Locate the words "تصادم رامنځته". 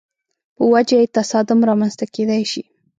1.15-2.05